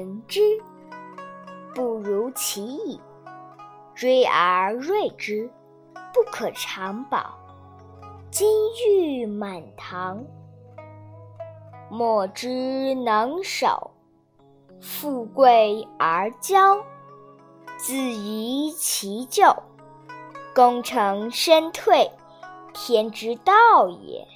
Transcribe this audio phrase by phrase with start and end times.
[0.00, 0.40] 行之，
[1.74, 2.98] 不如其已；
[3.94, 5.50] 追而锐之，
[5.92, 7.38] 不可长保。
[8.30, 8.48] 金
[8.86, 10.24] 玉满堂，
[11.90, 13.90] 莫之能守；
[14.80, 16.82] 富贵而骄，
[17.76, 19.54] 自遗其咎。
[20.54, 22.10] 功成身退，
[22.72, 24.26] 天之道也。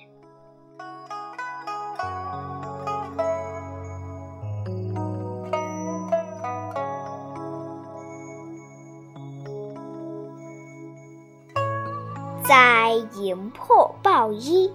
[12.46, 14.70] 在营破抱衣，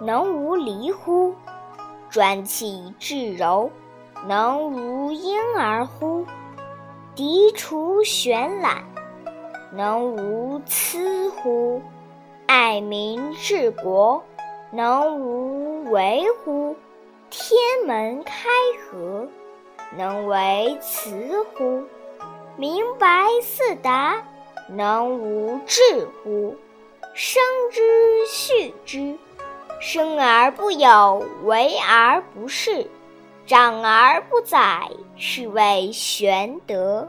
[0.00, 1.34] 能无离乎？
[2.08, 3.68] 专气致柔，
[4.28, 6.24] 能无婴儿乎？
[7.16, 8.84] 涤除玄览，
[9.72, 11.82] 能无疵乎？
[12.46, 14.22] 爱民治国，
[14.70, 16.76] 能无为乎？
[17.30, 18.48] 天门开
[18.92, 19.26] 阖，
[19.96, 21.82] 能为雌乎？
[22.56, 24.22] 明白四达。
[24.72, 25.80] 能无智
[26.22, 26.56] 乎？
[27.12, 27.80] 生之
[28.28, 29.18] 畜之，
[29.80, 32.86] 生而不有，为而不恃，
[33.46, 37.08] 长而不宰，是谓玄德。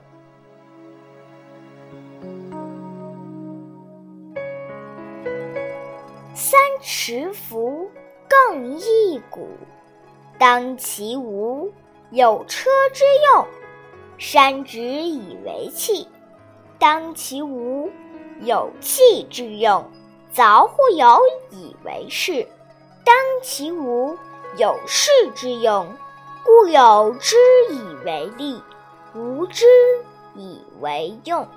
[6.34, 7.92] 三尺斧，
[8.28, 9.48] 更一骨，
[10.40, 11.72] 当其无，
[12.10, 13.46] 有车之用；
[14.18, 16.08] 山之以为器。
[16.82, 17.92] 当其无，
[18.40, 19.84] 有器之用；
[20.34, 21.20] 凿乎有
[21.52, 22.48] 以为室。
[23.06, 24.18] 当其无，
[24.58, 25.86] 有室之用。
[26.44, 27.36] 故有之
[27.70, 28.60] 以为利，
[29.14, 29.64] 无之
[30.34, 31.48] 以为用。